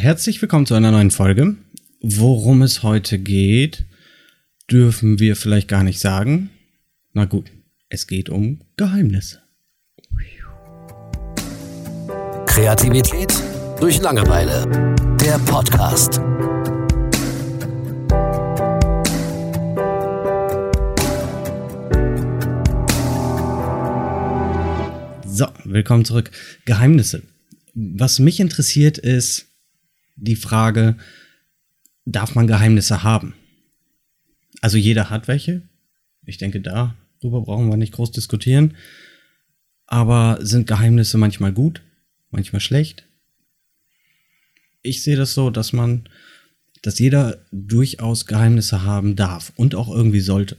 [0.00, 1.56] herzlich willkommen zu einer neuen Folge.
[2.00, 3.84] Worum es heute geht,
[4.70, 6.48] dürfen wir vielleicht gar nicht sagen.
[7.12, 7.50] Na gut,
[7.90, 9.42] es geht um Geheimnisse.
[12.46, 13.30] Kreativität
[13.78, 14.66] durch Langeweile.
[15.20, 16.14] Der Podcast.
[25.26, 26.30] So, willkommen zurück.
[26.64, 27.22] Geheimnisse.
[27.74, 29.49] Was mich interessiert ist
[30.20, 30.96] die Frage,
[32.04, 33.34] darf man Geheimnisse haben?
[34.60, 35.62] Also jeder hat welche.
[36.26, 38.76] Ich denke, darüber brauchen wir nicht groß diskutieren.
[39.86, 41.82] Aber sind Geheimnisse manchmal gut,
[42.30, 43.06] manchmal schlecht?
[44.82, 46.08] Ich sehe das so, dass man,
[46.82, 50.56] dass jeder durchaus Geheimnisse haben darf und auch irgendwie sollte.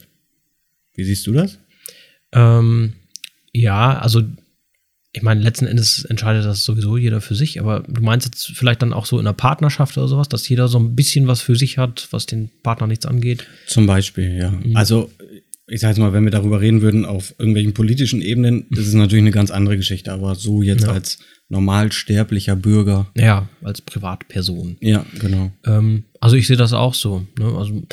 [0.94, 1.60] Wie siehst du das?
[2.34, 2.94] Ähm,
[3.54, 4.24] ja, also
[5.14, 8.82] ich meine, letzten Endes entscheidet das sowieso jeder für sich, aber du meinst jetzt vielleicht
[8.82, 11.56] dann auch so in einer Partnerschaft oder sowas, dass jeder so ein bisschen was für
[11.56, 13.46] sich hat, was den Partner nichts angeht?
[13.68, 14.52] Zum Beispiel, ja.
[14.52, 14.78] Mhm.
[14.78, 15.12] Also,
[15.68, 18.94] ich sage jetzt mal, wenn wir darüber reden würden auf irgendwelchen politischen Ebenen, das ist
[18.94, 20.92] natürlich eine ganz andere Geschichte, aber so jetzt ja.
[20.92, 23.12] als normalsterblicher Bürger.
[23.18, 24.78] Ja, als Privatperson.
[24.80, 25.52] Ja, genau.
[25.66, 27.28] Ähm, also ich sehe das auch so.
[27.38, 27.54] Ne?
[27.58, 27.84] Also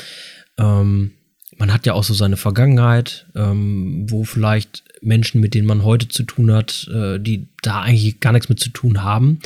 [0.57, 1.11] ähm,
[1.59, 6.07] man hat ja auch so seine Vergangenheit, ähm, wo vielleicht Menschen, mit denen man heute
[6.07, 9.39] zu tun hat, äh, die da eigentlich gar nichts mit zu tun haben.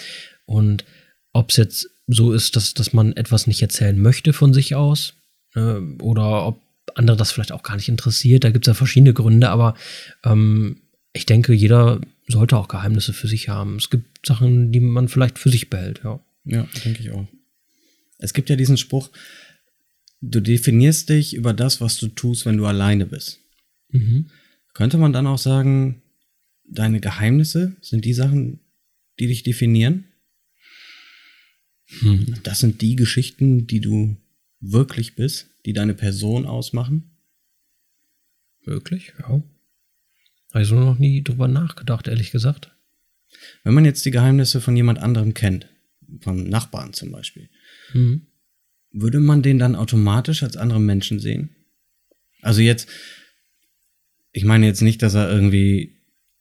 [0.46, 0.86] Und
[1.34, 5.16] ob es jetzt so ist, dass, dass man etwas nicht erzählen möchte von sich aus
[5.56, 6.62] äh, oder ob
[6.96, 9.74] andere das vielleicht auch gar nicht interessiert, da gibt es ja verschiedene Gründe, aber
[10.24, 10.82] ähm,
[11.14, 13.78] ich denke, jeder sollte auch Geheimnisse für sich haben.
[13.78, 16.20] Es gibt Sachen, die man vielleicht für sich behält, ja.
[16.46, 17.26] Ja, denke ich auch.
[18.20, 19.10] Es gibt ja diesen Spruch,
[20.24, 23.40] du definierst dich über das, was du tust, wenn du alleine bist.
[23.90, 24.30] Mhm.
[24.74, 26.02] Könnte man dann auch sagen,
[26.64, 28.60] deine Geheimnisse sind die Sachen,
[29.20, 30.06] die dich definieren?
[32.00, 32.36] Hm.
[32.42, 34.18] Das sind die Geschichten, die du
[34.62, 37.12] wirklich bist, die deine Person ausmachen?
[38.64, 39.44] Wirklich, ja.
[40.54, 42.72] Habe ich so noch nie drüber nachgedacht, ehrlich gesagt.
[43.64, 45.68] Wenn man jetzt die Geheimnisse von jemand anderem kennt,
[46.22, 47.50] von Nachbarn zum Beispiel,
[47.94, 48.28] mhm.
[48.94, 51.50] Würde man den dann automatisch als anderen Menschen sehen?
[52.42, 52.88] Also jetzt,
[54.32, 55.98] ich meine jetzt nicht, dass er irgendwie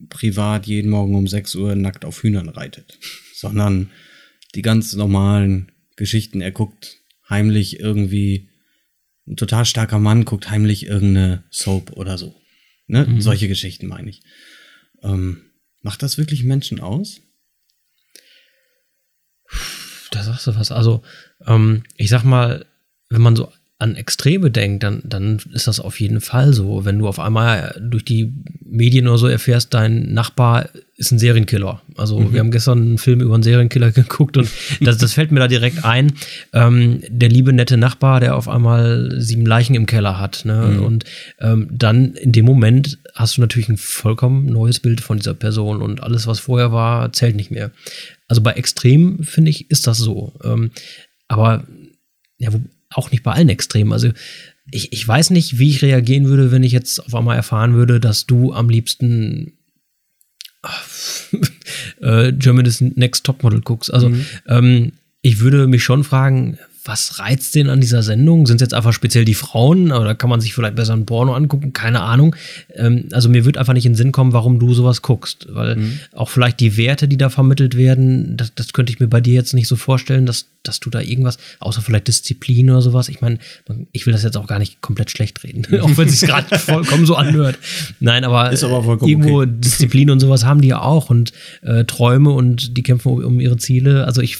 [0.08, 2.98] privat jeden Morgen um 6 Uhr nackt auf Hühnern reitet,
[3.34, 3.91] sondern
[4.54, 6.41] die ganz normalen Geschichten.
[6.41, 6.98] Er guckt
[7.28, 8.48] heimlich irgendwie,
[9.26, 12.34] ein total starker Mann guckt heimlich irgendeine Soap oder so.
[12.86, 13.06] Ne?
[13.06, 13.20] Mhm.
[13.20, 14.20] Solche Geschichten meine ich.
[15.02, 15.42] Ähm,
[15.80, 17.20] macht das wirklich Menschen aus?
[20.27, 20.71] Da sagst du was.
[20.72, 21.03] Also,
[21.47, 22.65] ähm, ich sag mal,
[23.10, 23.50] wenn man so
[23.83, 26.84] an Extreme denkt, dann, dann ist das auf jeden Fall so.
[26.84, 28.33] Wenn du auf einmal durch die
[28.65, 31.83] Medien oder so erfährst, dein Nachbar ist ein Serienkiller.
[31.97, 32.33] Also mhm.
[32.33, 34.49] wir haben gestern einen Film über einen Serienkiller geguckt und
[34.81, 36.12] das, das fällt mir da direkt ein.
[36.53, 40.44] Ähm, der liebe nette Nachbar, der auf einmal sieben Leichen im Keller hat.
[40.44, 40.75] Ne?
[40.77, 40.83] Mhm.
[40.84, 41.04] Und
[41.41, 45.83] ähm, dann in dem Moment hast du natürlich ein vollkommen neues Bild von dieser Person
[45.83, 47.72] und alles, was vorher war, zählt nicht mehr.
[48.32, 50.32] Also bei Extrem, finde ich, ist das so.
[50.43, 50.70] Ähm,
[51.28, 51.66] aber
[52.38, 52.48] ja,
[52.88, 53.93] auch nicht bei allen Extremen.
[53.93, 54.09] Also
[54.70, 58.00] ich, ich weiß nicht, wie ich reagieren würde, wenn ich jetzt auf einmal erfahren würde,
[58.00, 59.53] dass du am liebsten
[62.00, 63.92] äh, Germany's Next Topmodel guckst.
[63.92, 64.25] Also mhm.
[64.48, 68.47] ähm, ich würde mich schon fragen, was reizt den an dieser Sendung?
[68.47, 71.34] Sind es jetzt einfach speziell die Frauen oder kann man sich vielleicht besser ein Porno
[71.34, 71.72] angucken?
[71.72, 72.34] Keine Ahnung.
[72.75, 75.47] Ähm, also mir wird einfach nicht in den Sinn kommen, warum du sowas guckst.
[75.50, 75.98] Weil mhm.
[76.12, 79.34] auch vielleicht die Werte, die da vermittelt werden, das, das könnte ich mir bei dir
[79.34, 83.08] jetzt nicht so vorstellen, dass, dass du da irgendwas, außer vielleicht Disziplin oder sowas.
[83.08, 83.38] Ich meine,
[83.92, 86.58] ich will das jetzt auch gar nicht komplett schlecht reden, auch wenn es sich gerade
[86.58, 87.58] vollkommen so anhört.
[88.00, 89.50] Nein, aber, aber irgendwo okay.
[89.52, 93.40] Disziplin und sowas haben die ja auch und äh, Träume und die kämpfen um, um
[93.40, 94.06] ihre Ziele.
[94.06, 94.38] Also ich,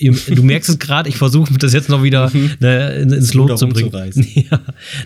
[0.00, 2.52] du merkst es gerade, ich versuche das jetzt noch wieder mhm.
[2.60, 3.86] ne, ins Lot zu bringen.
[4.36, 4.60] Ja,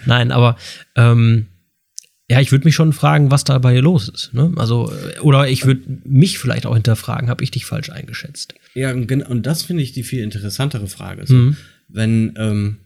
[0.07, 0.57] nein, aber
[0.97, 1.47] ähm,
[2.31, 4.33] ja, ich würde mich schon fragen, was dabei los ist.
[4.33, 4.53] Ne?
[4.55, 8.55] Also, oder ich würde mich vielleicht auch hinterfragen, habe ich dich falsch eingeschätzt?
[8.73, 11.27] Ja, und das finde ich die viel interessantere Frage.
[11.27, 11.57] So, mhm.
[11.89, 12.77] Wenn, ähm,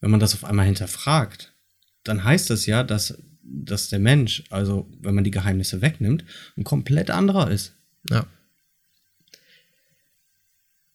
[0.00, 1.52] wenn man das auf einmal hinterfragt,
[2.04, 6.24] dann heißt das ja, dass, dass der Mensch, also wenn man die Geheimnisse wegnimmt,
[6.56, 7.74] ein komplett anderer ist.
[8.08, 8.24] Ja.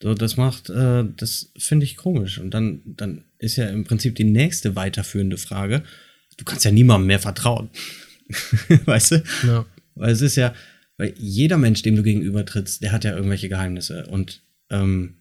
[0.02, 2.40] So, das macht, äh, das finde ich komisch.
[2.40, 5.84] Und dann, dann ist ja im Prinzip die nächste weiterführende Frage.
[6.38, 7.70] Du kannst ja niemandem mehr vertrauen.
[8.86, 9.24] weißt du?
[9.48, 9.66] Ja.
[9.96, 10.54] Weil es ist ja,
[10.98, 14.08] weil jeder Mensch, dem du gegenüber trittst, der hat ja irgendwelche Geheimnisse.
[14.08, 15.16] Und ähm,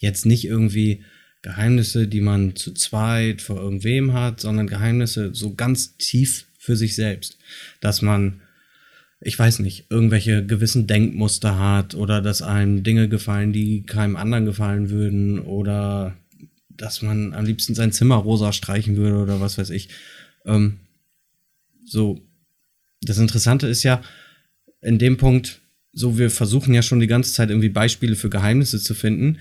[0.00, 1.04] jetzt nicht irgendwie
[1.42, 6.94] Geheimnisse, die man zu zweit vor irgendwem hat, sondern Geheimnisse so ganz tief für sich
[6.94, 7.38] selbst.
[7.80, 8.40] Dass man
[9.20, 14.44] ich weiß nicht, irgendwelche gewissen Denkmuster hat oder dass einem Dinge gefallen, die keinem anderen
[14.44, 16.16] gefallen würden oder
[16.70, 19.88] dass man am liebsten sein Zimmer rosa streichen würde oder was weiß ich.
[20.44, 20.80] Ähm,
[21.84, 22.20] so,
[23.02, 24.02] das Interessante ist ja,
[24.80, 25.60] in dem Punkt,
[25.92, 29.38] so wir versuchen ja schon die ganze Zeit irgendwie Beispiele für Geheimnisse zu finden,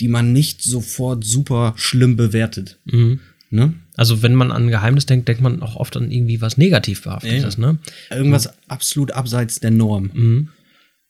[0.00, 2.78] die man nicht sofort super schlimm bewertet.
[2.84, 3.20] Mhm.
[3.50, 3.74] Ne?
[3.94, 7.56] Also wenn man an Geheimnis denkt, denkt man auch oft an irgendwie was negativ behaftetes,
[7.56, 7.72] ja.
[7.72, 7.78] ne?
[8.10, 8.52] Irgendwas ja.
[8.66, 10.10] absolut abseits der Norm.
[10.12, 10.48] Mhm.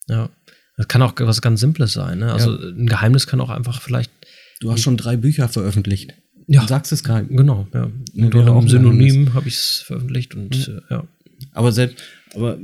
[0.08, 0.28] Ja.
[0.76, 2.32] Das kann auch was ganz Simples sein, ne?
[2.32, 2.68] Also ja.
[2.68, 4.12] ein Geheimnis kann auch einfach vielleicht.
[4.60, 6.14] Du hast schon drei Bücher veröffentlicht.
[6.46, 6.62] Ja.
[6.62, 7.36] Du sagst es keinem.
[7.36, 7.90] Genau, ja.
[8.14, 10.80] Und oder auch Synonym habe ich es veröffentlicht und mhm.
[10.90, 11.08] ja.
[11.52, 12.02] Aber selbst,
[12.34, 12.58] aber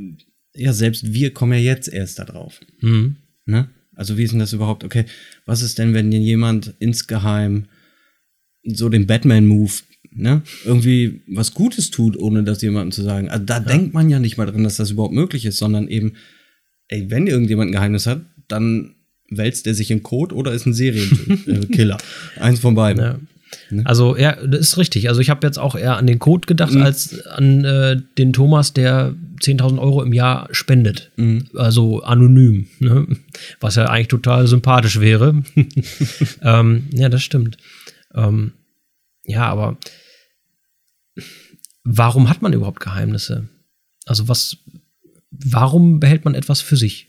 [0.54, 2.60] ja, selbst wir kommen ja jetzt erst da drauf.
[2.80, 3.16] Mhm.
[3.46, 3.68] Ne?
[3.94, 4.84] Also wie ist denn das überhaupt?
[4.84, 5.04] Okay,
[5.46, 7.66] was ist denn, wenn jemand insgeheim
[8.64, 9.72] so den Batman-Move,
[10.14, 13.28] ne, irgendwie was Gutes tut, ohne das jemandem zu sagen.
[13.28, 13.60] Also da ja.
[13.60, 16.14] denkt man ja nicht mal dran, dass das überhaupt möglich ist, sondern eben,
[16.88, 18.94] ey, wenn irgendjemand ein Geheimnis hat, dann
[19.30, 21.98] wälzt er sich in Code oder ist ein Serienkiller.
[22.36, 23.02] Eins von beiden.
[23.02, 23.20] Ja.
[23.70, 23.82] Ne?
[23.84, 25.08] Also, ja, das ist richtig.
[25.08, 26.82] Also, ich habe jetzt auch eher an den Code gedacht, mhm.
[26.82, 31.10] als an äh, den Thomas, der 10.000 Euro im Jahr spendet.
[31.16, 31.48] Mhm.
[31.54, 32.68] Also anonym.
[32.78, 33.06] Ne?
[33.60, 35.42] Was ja eigentlich total sympathisch wäre.
[36.42, 37.56] ähm, ja, das stimmt.
[38.14, 38.52] Ähm,
[39.24, 39.78] ja, aber
[41.84, 43.48] warum hat man überhaupt Geheimnisse?
[44.06, 44.58] Also was,
[45.30, 47.08] warum behält man etwas für sich?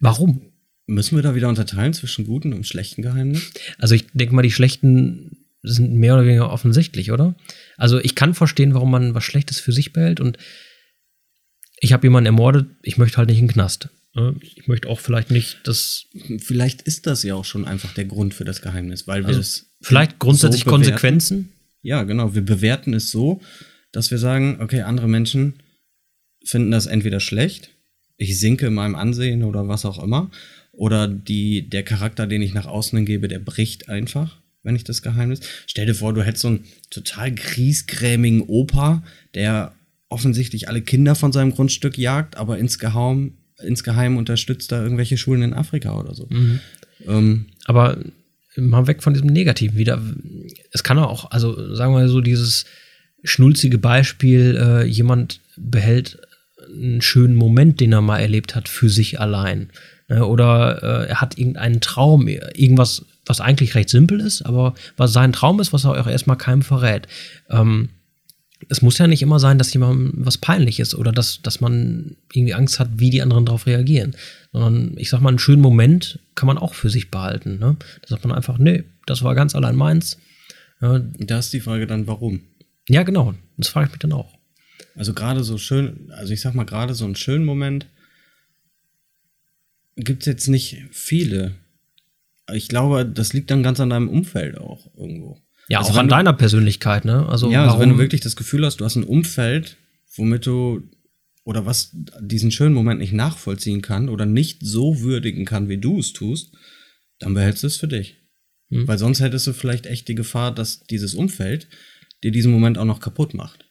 [0.00, 0.52] Warum?
[0.86, 3.52] Müssen wir da wieder unterteilen zwischen guten und schlechten Geheimnissen?
[3.78, 7.34] Also ich denke mal, die schlechten sind mehr oder weniger offensichtlich, oder?
[7.78, 10.36] Also ich kann verstehen, warum man was Schlechtes für sich behält und
[11.80, 13.88] ich habe jemanden ermordet, ich möchte halt nicht in den Knast.
[14.14, 14.36] Ne?
[14.40, 16.06] Ich möchte auch vielleicht nicht, dass.
[16.38, 19.40] Vielleicht ist das ja auch schon einfach der Grund für das Geheimnis, weil wir also
[19.40, 19.66] es.
[19.80, 21.52] Vielleicht grundsätzlich so Konsequenzen?
[21.82, 22.34] Ja, genau.
[22.34, 23.40] Wir bewerten es so,
[23.92, 25.62] dass wir sagen, okay, andere Menschen
[26.44, 27.70] finden das entweder schlecht,
[28.16, 30.30] ich sinke in meinem Ansehen oder was auch immer,
[30.76, 35.02] oder die, der Charakter, den ich nach außen gebe, der bricht einfach, wenn ich das
[35.02, 35.40] Geheimnis.
[35.66, 39.02] Stell dir vor, du hättest so einen total griesgrämigen Opa,
[39.34, 39.74] der
[40.08, 45.54] offensichtlich alle Kinder von seinem Grundstück jagt, aber insgeheim insgeheim unterstützt da irgendwelche Schulen in
[45.54, 46.26] Afrika oder so.
[46.30, 46.60] Mhm.
[47.06, 47.98] Ähm, Aber
[48.56, 50.00] mal weg von diesem Negativen wieder.
[50.70, 52.64] Es kann auch, also sagen wir mal so, dieses
[53.22, 56.18] schnulzige Beispiel, äh, jemand behält
[56.68, 59.70] einen schönen Moment, den er mal erlebt hat, für sich allein.
[60.08, 60.26] Ne?
[60.26, 65.32] Oder äh, er hat irgendeinen Traum, irgendwas, was eigentlich recht simpel ist, aber was sein
[65.32, 67.08] Traum ist, was er auch erstmal keinem verrät.
[67.50, 67.90] Ähm,
[68.68, 72.16] es muss ja nicht immer sein, dass jemandem was peinlich ist oder dass, dass man
[72.32, 74.16] irgendwie Angst hat, wie die anderen darauf reagieren.
[74.52, 77.58] Sondern ich sag mal, einen schönen Moment kann man auch für sich behalten.
[77.58, 77.76] Ne?
[78.02, 80.18] Da sagt man einfach, nee, das war ganz allein meins.
[80.80, 82.40] Ja, da ist die Frage dann, warum?
[82.88, 83.34] Ja, genau.
[83.56, 84.32] Das frage ich mich dann auch.
[84.96, 87.86] Also gerade so schön, also ich sag mal, gerade so einen schönen Moment
[89.96, 91.54] gibt es jetzt nicht viele.
[92.52, 95.40] Ich glaube, das liegt dann ganz an deinem Umfeld auch irgendwo.
[95.68, 97.26] Ja, also auch an deiner Persönlichkeit, ne?
[97.26, 99.78] Also, ja, also wenn du wirklich das Gefühl hast, du hast ein Umfeld,
[100.16, 100.82] womit du
[101.44, 105.98] oder was diesen schönen Moment nicht nachvollziehen kann oder nicht so würdigen kann, wie du
[105.98, 106.54] es tust,
[107.18, 108.18] dann behältst du es für dich.
[108.70, 108.88] Hm.
[108.88, 111.68] Weil sonst hättest du vielleicht echt die Gefahr, dass dieses Umfeld
[112.22, 113.70] dir diesen Moment auch noch kaputt macht.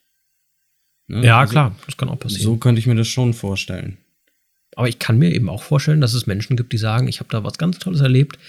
[1.08, 1.26] Ne?
[1.26, 2.44] Ja, also, klar, das kann auch passieren.
[2.44, 3.98] So könnte ich mir das schon vorstellen.
[4.76, 7.30] Aber ich kann mir eben auch vorstellen, dass es Menschen gibt, die sagen, ich habe
[7.30, 8.40] da was ganz Tolles erlebt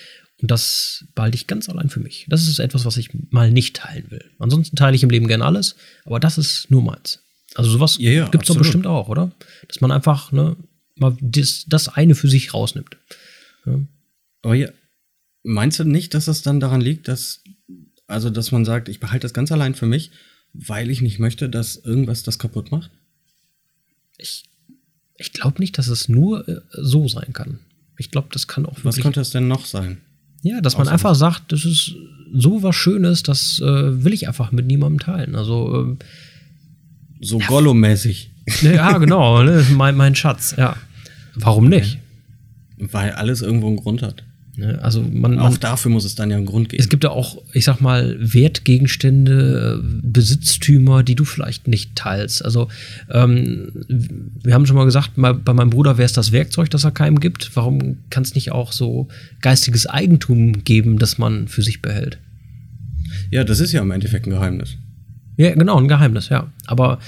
[0.41, 2.27] und das behalte ich ganz allein für mich.
[2.29, 4.31] Das ist etwas, was ich mal nicht teilen will.
[4.39, 7.21] Ansonsten teile ich im Leben gern alles, aber das ist nur meins.
[7.55, 9.31] Also sowas ja, ja, gibt es doch bestimmt auch, oder?
[9.69, 10.57] Dass man einfach ne,
[10.97, 12.97] mal das, das eine für sich rausnimmt.
[13.65, 13.81] Ja.
[14.43, 14.69] Aber ja,
[15.45, 17.43] meinst du nicht, dass das dann daran liegt, dass,
[18.07, 20.11] also dass man sagt, ich behalte das ganz allein für mich,
[20.53, 22.91] weil ich nicht möchte, dass irgendwas das kaputt macht?
[24.19, 24.45] Ich,
[25.17, 27.61] ich glaube nicht, dass es nur äh, so sein kann.
[27.97, 29.99] Ich glaube, das kann auch Was könnte es denn noch sein?
[30.43, 31.95] Ja, dass man einfach sagt, das ist
[32.35, 35.37] so was Schönes, das äh, will ich einfach mit niemandem teilen.
[35.37, 35.99] Also ähm,
[37.21, 38.31] so ja, Gollum-mäßig.
[38.63, 39.65] Ja, genau, ne?
[39.73, 40.77] mein, mein Schatz, ja.
[41.35, 41.99] Warum nicht?
[42.77, 44.25] Weil alles irgendwo einen Grund hat.
[44.57, 44.79] Ne?
[44.83, 46.81] Also man, auch man, dafür muss es dann ja einen Grund geben.
[46.81, 52.45] Es gibt ja auch, ich sag mal, Wertgegenstände, Besitztümer, die du vielleicht nicht teilst.
[52.45, 52.69] Also
[53.11, 56.93] ähm, wir haben schon mal gesagt, bei meinem Bruder wäre es das Werkzeug, das er
[56.93, 57.51] keinem gibt.
[57.57, 59.09] Warum kann es nicht auch so
[59.41, 62.19] geistiges Eigentum geben, das man für sich behält?
[63.31, 64.77] Ja, das ist ja im Endeffekt ein Geheimnis.
[65.37, 66.53] Ja, genau, ein Geheimnis, ja.
[66.67, 67.01] Aber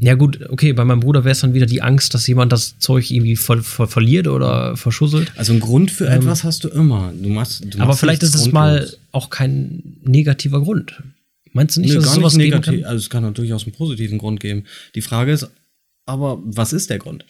[0.00, 2.78] ja, gut, okay, bei meinem Bruder wäre es dann wieder die Angst, dass jemand das
[2.78, 5.32] Zeug irgendwie ver ver verliert oder verschusselt.
[5.36, 7.12] Also ein Grund für ähm, etwas hast du immer.
[7.20, 11.02] Du machst, du aber vielleicht ist es mal auch kein negativer Grund.
[11.52, 12.82] Meinst du nicht, Nö, dass es gar sowas nicht geben negativ.
[12.82, 12.90] kann?
[12.90, 14.64] Also es kann auch durchaus einen positiven Grund geben.
[14.94, 15.48] Die Frage ist
[16.06, 17.24] aber, was ist der Grund?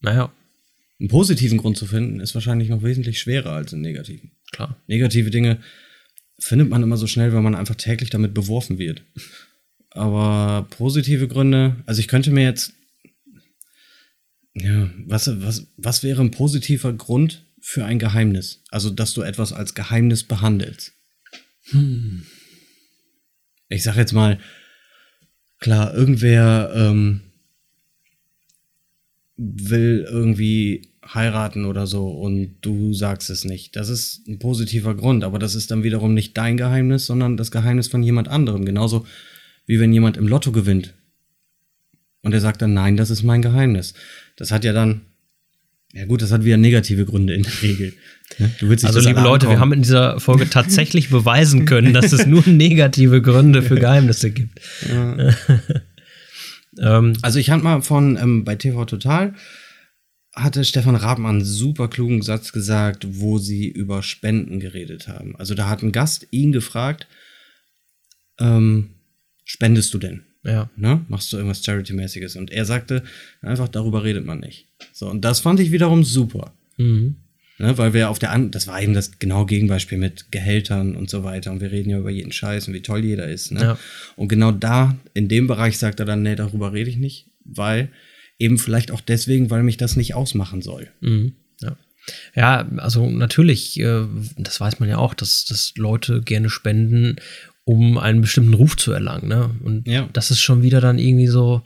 [0.00, 0.32] Naja,
[0.98, 4.30] Einen positiven Grund zu finden, ist wahrscheinlich noch wesentlich schwerer als einen negativen.
[4.50, 4.76] klar.
[4.88, 5.58] Negative Dinge
[6.38, 9.02] findet man immer so schnell, weil man einfach täglich damit beworfen wird.
[9.90, 12.72] Aber positive Gründe, also ich könnte mir jetzt,
[14.54, 18.62] ja, was, was, was wäre ein positiver Grund für ein Geheimnis?
[18.70, 20.92] Also, dass du etwas als Geheimnis behandelst.
[23.68, 24.38] Ich sag jetzt mal,
[25.58, 27.20] klar, irgendwer ähm,
[29.36, 33.76] will irgendwie heiraten oder so und du sagst es nicht.
[33.76, 37.50] Das ist ein positiver Grund, aber das ist dann wiederum nicht dein Geheimnis, sondern das
[37.50, 38.64] Geheimnis von jemand anderem.
[38.64, 39.06] Genauso
[39.70, 40.94] wie wenn jemand im Lotto gewinnt
[42.22, 43.94] und er sagt dann, nein, das ist mein Geheimnis.
[44.34, 45.02] Das hat ja dann,
[45.92, 47.92] ja gut, das hat wieder negative Gründe in der Regel.
[48.58, 52.12] Du willst nicht, Also, liebe Leute, wir haben in dieser Folge tatsächlich beweisen können, dass
[52.12, 54.60] es nur negative Gründe für Geheimnisse gibt.
[56.80, 59.34] ähm, Also ich hatte mal von ähm, bei TV Total
[60.34, 65.36] hatte Stefan Raben einen super klugen Satz gesagt, wo sie über Spenden geredet haben.
[65.36, 67.06] Also da hat ein Gast ihn gefragt,
[68.40, 68.94] ähm,
[69.50, 70.22] spendest du denn?
[70.44, 70.70] ja.
[70.76, 71.04] Ne?
[71.08, 72.36] Machst du irgendwas Charity-mäßiges?
[72.36, 73.02] Und er sagte,
[73.42, 74.68] einfach darüber redet man nicht.
[74.92, 76.54] So, und das fand ich wiederum super.
[76.78, 77.16] Mhm.
[77.58, 81.10] Ne, weil wir auf der an das war eben das genaue Gegenbeispiel mit Gehältern und
[81.10, 81.50] so weiter.
[81.50, 83.52] Und wir reden ja über jeden Scheiß und wie toll jeder ist.
[83.52, 83.60] Ne?
[83.60, 83.78] Ja.
[84.16, 87.90] Und genau da, in dem Bereich sagt er dann, nee, darüber rede ich nicht, weil
[88.38, 90.88] eben vielleicht auch deswegen, weil mich das nicht ausmachen soll.
[91.02, 91.34] Mhm.
[91.60, 91.76] Ja.
[92.34, 94.06] ja, also natürlich, äh,
[94.38, 97.16] das weiß man ja auch, dass, dass Leute gerne spenden,
[97.70, 99.28] um einen bestimmten Ruf zu erlangen.
[99.28, 99.50] Ne?
[99.62, 100.08] Und Ja.
[100.12, 101.62] das ist schon wieder dann irgendwie so,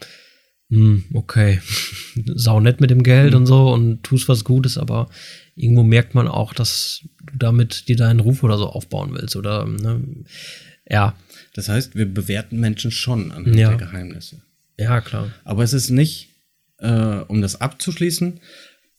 [0.69, 1.59] hm, okay,
[2.35, 5.09] sau nett mit dem Geld und so und tust was Gutes, aber
[5.55, 9.35] irgendwo merkt man auch, dass du damit dir deinen Ruf oder so aufbauen willst.
[9.35, 10.01] Oder ne?
[10.89, 11.15] ja,
[11.53, 13.69] Das heißt, wir bewerten Menschen schon anhand Ja.
[13.69, 14.41] der Geheimnisse.
[14.77, 15.31] ja, klar.
[15.43, 16.29] Aber es ist nicht,
[16.79, 18.39] äh, um das abzuschließen,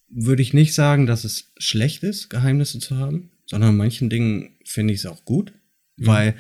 [0.09, 4.93] würde ich nicht sagen, dass es schlecht ist, Geheimnisse zu haben, sondern manchen Dingen finde
[4.95, 5.53] ich es auch gut,
[5.99, 6.35] weil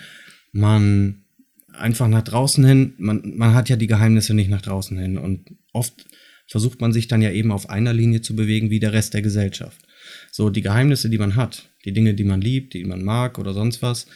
[0.56, 1.25] man
[1.72, 5.56] einfach nach draußen hin, man, man hat ja die Geheimnisse nicht nach draußen hin und
[5.72, 6.06] oft
[6.48, 9.22] versucht man sich dann ja eben auf einer Linie zu bewegen wie der Rest der
[9.22, 9.86] Gesellschaft.
[10.30, 13.52] So, die Geheimnisse, die man hat, die Dinge, die man liebt, die man mag oder
[13.52, 14.06] sonst was,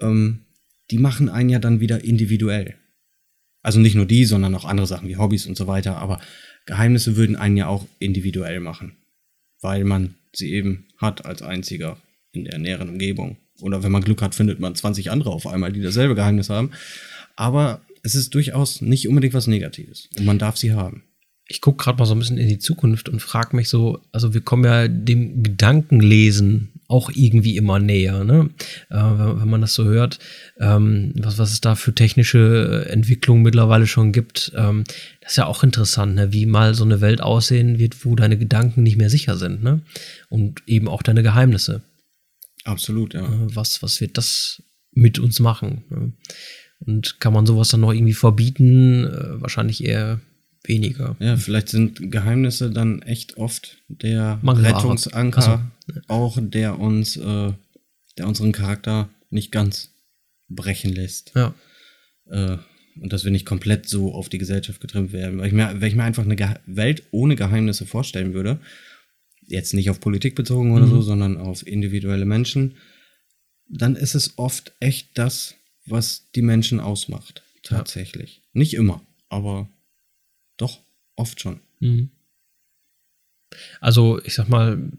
[0.00, 0.40] ähm,
[0.90, 2.74] die machen einen ja dann wieder individuell.
[3.62, 5.96] Also nicht nur die, sondern auch andere Sachen wie Hobbys und so weiter.
[5.96, 6.20] Aber
[6.66, 8.96] Geheimnisse würden einen ja auch individuell machen,
[9.60, 11.96] weil man sie eben hat als einziger
[12.32, 13.38] in der näheren Umgebung.
[13.60, 16.70] Oder wenn man Glück hat, findet man 20 andere auf einmal, die dasselbe Geheimnis haben.
[17.36, 20.08] Aber es ist durchaus nicht unbedingt was Negatives.
[20.18, 21.02] Und man darf sie haben.
[21.48, 24.34] ich gucke gerade mal so ein bisschen in die Zukunft und frage mich so, also
[24.34, 28.50] wir kommen ja dem Gedankenlesen auch irgendwie immer näher, ne?
[28.90, 30.18] Äh, wenn, man das so hört,
[30.60, 34.84] ähm, was, was es da für technische Entwicklungen mittlerweile schon gibt, ähm,
[35.20, 36.32] das ist ja auch interessant, ne?
[36.32, 39.80] wie mal so eine Welt aussehen wird, wo deine Gedanken nicht mehr sicher sind, ne?
[40.28, 41.82] Und eben auch deine Geheimnisse.
[42.66, 43.24] Absolut, ja.
[43.24, 45.84] Äh, was, was wird das mit uns machen?
[45.88, 46.12] Ne?
[46.80, 49.04] Und kann man sowas dann noch irgendwie verbieten?
[49.04, 50.20] Äh, wahrscheinlich eher
[50.64, 51.16] weniger.
[51.20, 54.76] Ja, vielleicht sind Geheimnisse dann echt oft der Mangelware.
[54.76, 55.70] Rettungsanker,
[56.08, 57.52] auch der uns, äh,
[58.18, 59.90] der unseren Charakter nicht ganz
[60.48, 61.32] brechen lässt.
[61.34, 61.54] Ja.
[62.30, 62.58] äh,
[63.00, 65.38] und dass wir nicht komplett so auf die Gesellschaft getrimmt werden.
[65.38, 68.58] Weil ich mir, wenn ich mir einfach eine Ge Welt ohne Geheimnisse vorstellen würde,
[69.46, 72.76] jetzt nicht auf Politik bezogen oder so, sondern auf individuelle Menschen,
[73.68, 75.54] dann ist es oft echt das,
[75.86, 77.42] was die Menschen ausmacht.
[77.62, 78.42] Tatsächlich.
[78.52, 79.68] Nicht immer, aber
[80.56, 80.80] doch,
[81.16, 81.60] oft schon.
[81.80, 82.10] Mhm.
[83.80, 84.90] Also, ich sag mal,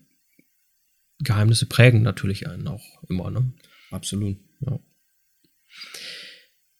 [1.19, 3.51] Geheimnisse prägen natürlich einen auch immer, ne?
[3.91, 4.37] Absolut.
[4.61, 4.79] Ja.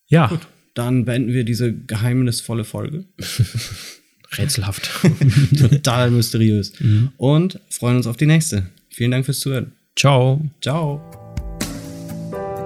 [0.10, 3.06] Ja, Gut, dann beenden wir diese geheimnisvolle Folge.
[4.32, 4.90] rätselhaft.
[5.58, 6.74] Total mysteriös.
[7.18, 8.68] Und freuen uns auf die nächste.
[8.90, 9.74] Vielen Dank fürs Zuhören.
[9.96, 10.42] Ciao.
[10.62, 11.02] Ciao.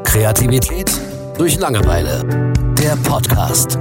[0.03, 0.91] Kreativität
[1.37, 2.53] durch Langeweile.
[2.77, 3.77] Der Podcast.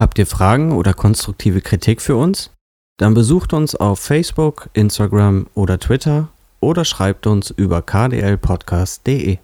[0.00, 2.50] Habt ihr Fragen oder konstruktive Kritik für uns?
[2.98, 6.28] Dann besucht uns auf Facebook, Instagram oder Twitter
[6.60, 9.38] oder schreibt uns über kdlpodcast.de.